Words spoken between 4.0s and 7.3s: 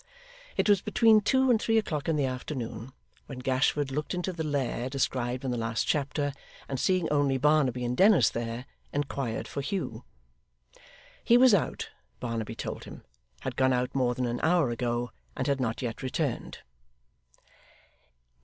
into the lair described in the last chapter, and seeing